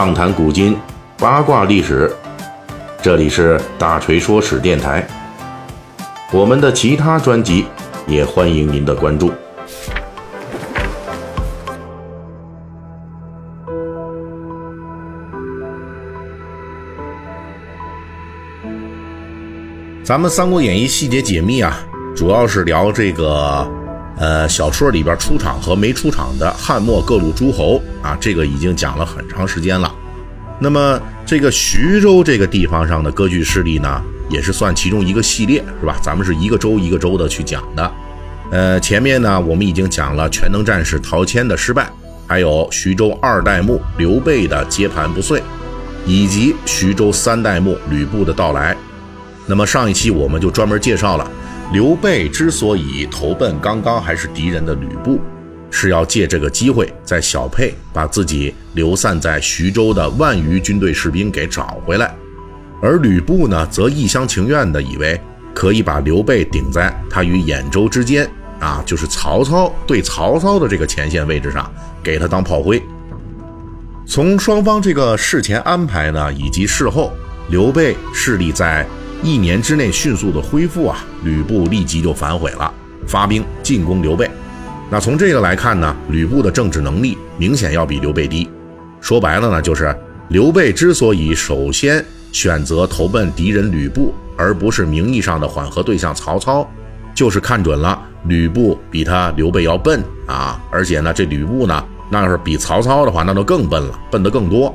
[0.00, 0.74] 畅谈古今，
[1.18, 2.10] 八卦历史。
[3.02, 5.06] 这里是大锤说史电台。
[6.32, 7.66] 我们的其他专辑
[8.06, 9.30] 也欢迎您的关注。
[20.02, 21.78] 咱们《三国演义》细节解密啊，
[22.16, 23.79] 主要是聊这个。
[24.18, 29.90] 呃，小说里边出场和没出场的汉末各路诸侯啊，这个已经讲了很长时间了。
[30.58, 35.98] 那么这个徐州这个地方上的割据势力呢，也是算其中一个系列，是吧？
[36.02, 37.90] 咱们是一个州一个州的去讲的。
[38.50, 41.90] 呃，前面呢我们已经讲了全能战士陶谦的失败，
[42.26, 45.42] 还有徐州二代目刘备的接盘不遂，
[46.04, 48.76] 以及徐州三代目吕布的到来。
[49.46, 51.30] 那么上一期我们就专门介绍了。
[51.72, 55.20] 刘备之所以投奔刚刚还是敌人的吕布，
[55.70, 62.12] 是要借这个机会在小沛把自己流散在徐州的万余军队士兵给找回来，
[62.82, 65.20] 而吕布呢，则一厢情愿地以为
[65.54, 71.70] 可以把刘备顶在他与兖州之间啊，就是曹操对曹操的这个前线位置上，
[72.02, 72.82] 给他当炮灰。
[74.06, 77.12] 从双方这个事前安排呢，以及事后，
[77.48, 78.84] 刘备势力在。
[79.22, 82.72] 一年之内迅速的恢复啊，吕布立即就反悔了，
[83.06, 84.30] 发兵进攻刘备。
[84.90, 88.48] 那从这个来看呢，吕布的政治能力明显要比刘备低。
[89.00, 89.94] 说白了呢，就是
[90.28, 96.66] 刘备之所以首先选择投奔敌人吕布，而不是名义上的缓和对象曹操，
[97.14, 104.74] 就是看准了吕布比他刘备要笨啊，而且呢，这吕布呢，那要是比曹操的话，那就更笨了，笨得更多。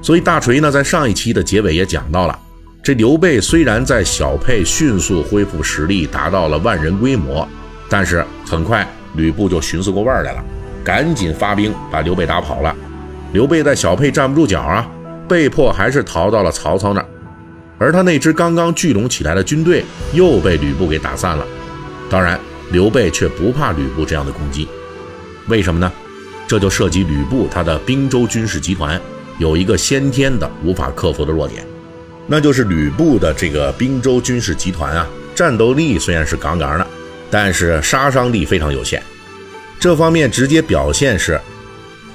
[0.00, 2.38] 所以大锤呢，在上一期的结尾也讲到了。
[2.86, 7.44] 这刘备虽然在小沛迅速恢复实力，达到了万人规模，
[7.88, 10.44] 但是很快吕布就寻思过味儿来了，
[10.84, 12.72] 赶紧发兵把刘备打跑了。
[13.32, 14.88] 刘备在小沛站不住脚啊，
[15.26, 17.06] 被迫还是逃到了曹操那儿。
[17.76, 21.44] 而他那支刚刚聚拢起来的军队又被吕布给打散了。
[22.08, 22.38] 当然，
[22.70, 24.68] 刘备却不怕吕布这样的攻击，
[25.48, 25.90] 为什么呢？
[26.46, 29.00] 这就涉及吕布他的兵州军事集团
[29.38, 31.66] 有一个先天的无法克服的弱点。
[32.28, 36.86] 那就是吕布的这个滨州军事集团啊，战斗力虽然是杠杠的，
[37.30, 39.00] 但是杀伤力非常有限。
[39.78, 41.40] 这方面直接表现是，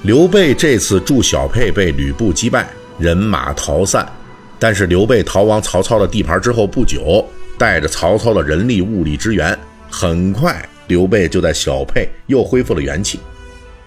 [0.01, 4.05] 刘备这次驻小沛被吕布击败，人马逃散。
[4.59, 7.25] 但是刘备逃亡曹操的地盘之后不久，
[7.57, 9.57] 带着曹操的人力物力支援，
[9.89, 13.19] 很快刘备就在小沛又恢复了元气。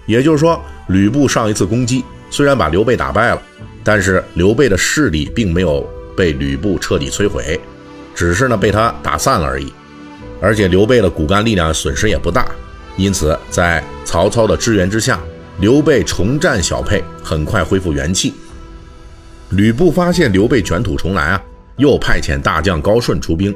[0.06, 0.58] 也就是说，
[0.88, 3.42] 吕布上一次攻击虽然把刘备打败了，
[3.84, 5.86] 但是刘备的势力并没有。
[6.16, 7.60] 被吕布彻底摧毁，
[8.14, 9.72] 只是呢被他打散了而已。
[10.40, 12.46] 而且刘备的骨干力量损失也不大，
[12.96, 15.18] 因此在曹操的支援之下，
[15.60, 18.34] 刘备重战小沛，很快恢复元气。
[19.50, 21.42] 吕布发现刘备卷土重来啊，
[21.76, 23.54] 又派遣大将高顺出兵，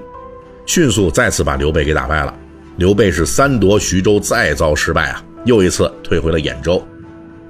[0.64, 2.32] 迅速再次把刘备给打败了。
[2.76, 6.80] 刘备是三夺徐州，再遭失败啊，又一次退回了兖州。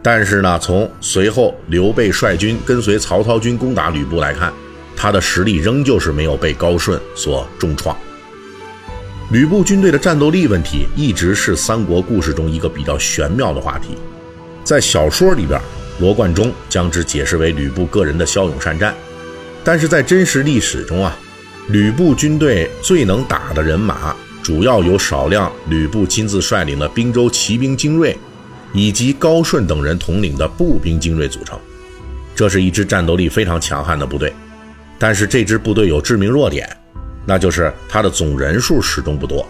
[0.02, 4.52] 但是呢，从随后刘备率军跟随曹操军攻打吕布来看，
[4.98, 7.96] 他的实力仍旧是没有被高顺所重创。
[9.30, 13.96] 吕布军队的战斗力问题一直是三国故事中一个比较玄妙的话题。
[14.64, 15.60] 在小说里边，
[16.00, 18.92] 罗贯中将之解释为吕布个人的骁勇善战，
[19.62, 21.16] 但是在真实历史中啊，
[21.68, 28.18] 吕布军队最能打的人马主要由少量吕布亲自率领的滨州骑兵精锐，
[28.72, 31.58] 以及高顺等人统领的步兵精锐组成。
[32.34, 34.32] 这是一支战斗力非常强悍的部队。
[34.98, 36.68] 但是这支部队有致命弱点，
[37.24, 39.46] 那就是它的总人数始终不多。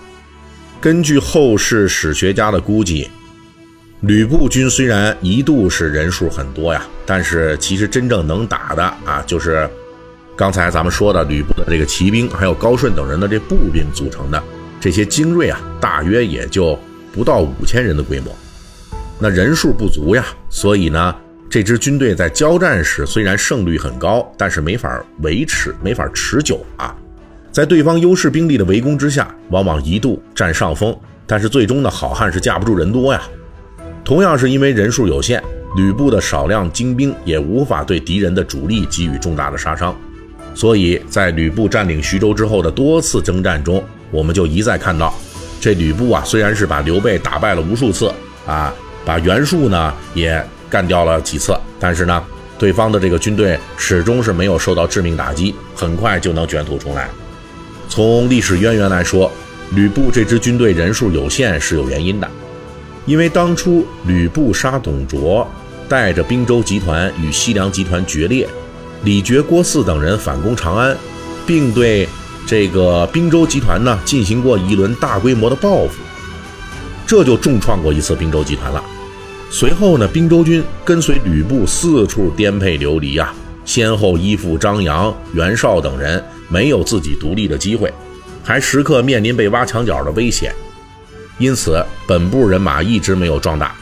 [0.80, 3.08] 根据后世史学家的估计，
[4.02, 9.68] 吕布军虽然一度是人数很多呀，但是其实真正能打的啊，就是
[10.36, 14.42] 刚才咱们说的吕布的这个骑兵，还有高顺等人的这步兵组成的
[14.78, 16.78] 这些精锐啊，大约也就
[17.12, 18.36] 不到五千人的规模。
[19.18, 21.14] 那人数不足呀，所以呢。
[21.50, 26.94] 这支军队在交战时虽然胜率很高，但是没法维持，没法持久啊。
[27.50, 30.94] 在对方优势兵力的围攻之下，往往一度占上风，
[31.26, 33.22] 但是最终呢，好汉是架不住人多呀。
[34.04, 35.42] 同样是因为人数有限，
[35.74, 39.96] 吕布的少量精兵也无法对敌人的主力给予重大的杀伤。
[40.54, 45.14] 所以在吕布占领徐州之后的多次征战中，我们就一再看到，
[45.58, 48.12] 这吕布啊，虽然是把刘备打败了无数次
[48.46, 48.70] 啊，
[49.06, 50.44] 把袁术呢也。
[50.70, 52.22] 干掉了几次，但是呢，
[52.58, 57.08] 对方的这个军队始终是没有受到致命打击，很快就能卷土重来。
[57.88, 59.30] 从历史渊源来说，
[59.70, 62.28] 吕布这支军队人数有限是有原因的，
[63.06, 65.46] 因为当初吕布杀董卓，
[65.88, 68.46] 带着滨州集团与西凉集团决裂，
[69.04, 70.96] 李傕、郭汜等人反攻长安，
[71.46, 72.06] 并对
[72.46, 75.92] 这个滨州集团呢进行过一轮大规模的报复，
[77.06, 78.84] 这就重创过一次滨州集团了。
[79.50, 83.34] 随后呢，滨州军跟随吕布四处颠沛流离啊，
[83.64, 87.92] 先后依附张扬、袁绍等人，没有自己独立的机会，
[88.44, 90.54] 还时刻面临被挖墙脚的危险。
[91.38, 93.74] 因此，本部人马一直没有壮大。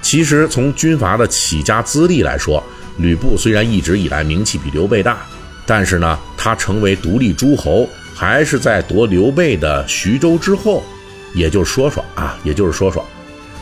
[0.00, 2.62] 其实，从军阀的起家资历来说，
[2.98, 5.18] 吕布虽然一直以来名气比刘备大，
[5.66, 10.84] 但是呢，他成为独立诸侯，还是在夺刘备的徐州之后。
[11.34, 13.04] 也就是说说啊，也就是说说，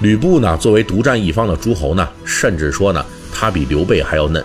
[0.02, 4.44] 吕布呢，作为独占一方的诸侯呢，甚至说呢，他比刘备还要嫩。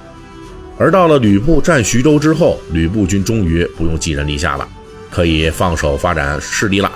[0.77, 4.69] 而到了吕布占徐州之后，吕布军终于不用寄人篱下了，
[5.09, 6.91] 可以放手发展势力了。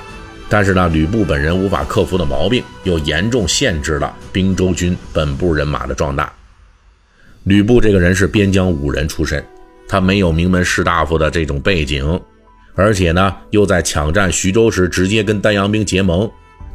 [0.48, 6.32] 但是呢，吕布本人无法克服的毛病，又严重限制了滨州军本部人马的壮大。
[7.46, 9.44] 吕布这个人是边疆武人出身，
[9.88, 12.22] 他没有名门士大夫的这种背景，
[12.76, 16.30] 而且呢，又在抢占徐州时直接跟丹阳兵结盟，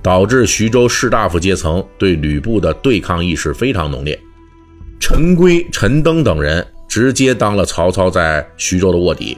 [0.07, 4.17] 导致徐州士大夫阶层对吕布的对抗意识非常浓烈。
[5.01, 9.37] 陈规、陈登等人直接当了曹操在徐州的卧底。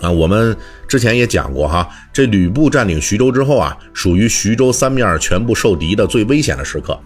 [0.00, 0.56] 啊，我们
[0.88, 6.98] 之前也讲过哈，这吕布占领徐州之后啊，属于徐州三面全部受敌的最危险的时刻。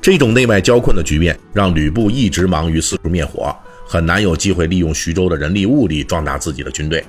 [0.00, 3.52] 这种内外交困的局面，让吕布一直忙于四处灭火，
[3.84, 7.04] 很难有机会利用徐州的人力物力壮大自己的军队。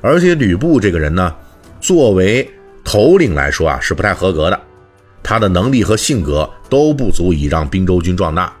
[0.00, 1.32] 而且吕布这个人呢，
[1.80, 2.50] 作为
[2.92, 4.60] 头领来说啊，是不太合格的，
[5.22, 8.52] 他的能力和性格都不足以让滨州军壮大。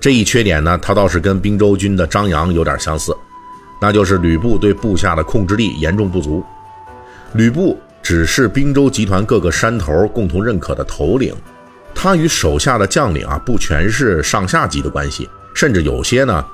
[0.00, 3.16] 这一缺点呢，他倒是跟滨州军的张扬有点相似。
[3.80, 6.42] 那就是吕布对部下的控制力严重不足。
[7.34, 11.32] 吕布只是滨州集团各个山头共同认可的头领，
[11.94, 16.44] 他与手下的将领啊不全是上下级的关系，甚至有些呢，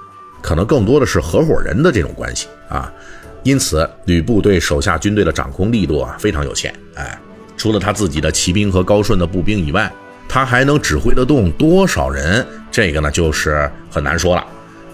[0.43, 2.93] 可能更多的是合伙人的这种关系啊。
[3.43, 6.75] 因此，吕布对手下军队的掌控力度啊非常有限。
[6.95, 7.19] 哎，
[7.57, 9.91] 除了他自己的骑兵和高顺的步兵以外，
[10.29, 12.47] 他还能指挥得动多少人？
[12.71, 14.47] 这个呢就是很难说了。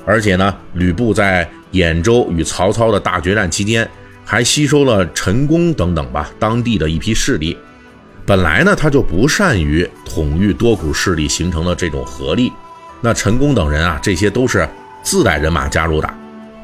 [0.07, 3.89] 而且呢，吕布在兖州与曹操的大决战期间，
[4.25, 7.57] 还吸收了陈宫等等吧当地的一批势力。
[8.25, 12.53] 本来呢，他就不善于统御多股势力形成的这种合力。
[13.01, 14.69] 那陈宫等人啊，这些都是
[15.03, 16.09] 自带人马加入的。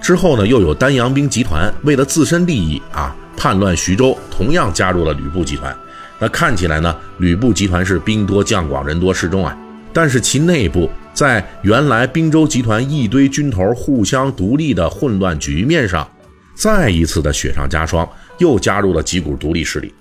[0.03, 5.75] 之后呢，又有丹阳兵集团为了自身利益啊，叛乱徐州，同样加入了吕布集团。
[6.19, 9.57] 那看起来呢，吕布集团是兵多将广，人多势众啊。
[9.93, 10.91] 但是其内部。
[11.15, 16.11] 在原来滨州集团一堆军头互相独立的混乱局面上，
[16.55, 18.09] 再一次的雪上加霜，
[18.39, 19.93] 又加入了几股独立势力。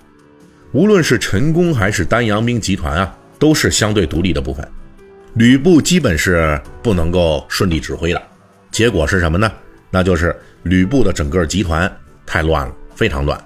[0.72, 4.66] 无论是陈宫还是丹阳兵集团啊，都是相对独立的部分。
[5.34, 8.22] 吕布基本是不能够顺利指挥的。
[8.70, 9.52] 结果是什么呢？
[9.92, 10.34] 那就是
[10.64, 11.90] 吕布的整个集团
[12.26, 13.40] 太乱了，非常乱。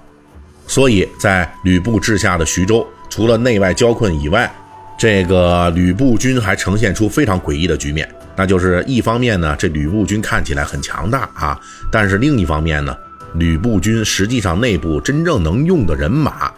[0.65, 4.51] 所以在吕布治下的徐州，除了内外交困以外，
[4.97, 11.59] 这个吕布军还呈现出非常诡异的局面，那就是一方面呢，这吕布军看起来很强大啊，
[11.91, 12.97] 但是另一方面呢，
[13.35, 16.51] 吕布军实际上内部真正能用的人马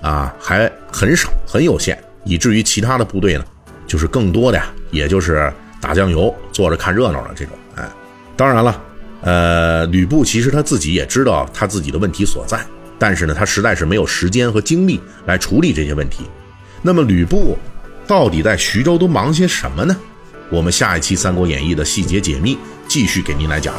[0.00, 3.44] 啊还很少，很有限，以至于其他的部队呢，
[3.86, 7.56] 就是更多的呀，也就是打酱油、坐着看热闹的这种。
[7.76, 7.88] 哎，
[8.36, 8.82] 当然了，
[9.24, 12.64] 呃，吕布其实他自己也知道他自己的问题所在，
[12.98, 16.24] 但是呢，他实在是没有时间和精力来处理这些问题。
[16.82, 17.58] 那么吕布。
[18.06, 19.96] 到底在徐州都忙些什么呢？
[20.50, 23.72] 我们下一期《三国演义》的细节解密继续给您来讲。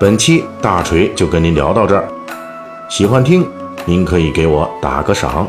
[0.00, 2.08] 本期大锤就跟您聊到这儿，
[2.90, 3.48] 喜欢听
[3.88, 5.48] 您可以给我打个赏。